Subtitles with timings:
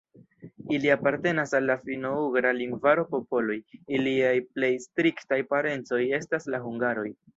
[0.75, 3.57] Ili apartenas al la finno-ugra lingvaro popoloj,
[3.99, 7.07] iliaj plej striktaj parencoj estas la hungaroj.